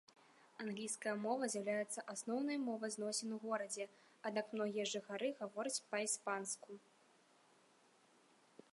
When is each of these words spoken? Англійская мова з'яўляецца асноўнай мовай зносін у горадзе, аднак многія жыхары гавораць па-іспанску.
Англійская 0.63 1.11
мова 1.25 1.49
з'яўляецца 1.53 2.03
асноўнай 2.13 2.57
мовай 2.69 2.91
зносін 2.95 3.37
у 3.37 3.39
горадзе, 3.45 3.85
аднак 4.29 4.45
многія 4.57 4.85
жыхары 4.95 5.27
гавораць 5.41 5.83
па-іспанску. 5.91 6.71